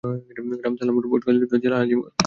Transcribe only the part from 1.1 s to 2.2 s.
পোষ্টঃ খালিলাবাদ জেলাঃ আজিমগড়।